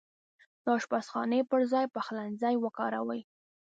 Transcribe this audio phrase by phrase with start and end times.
[0.63, 3.21] د اشپزخانې پرځاي پخلنځای وکاروئ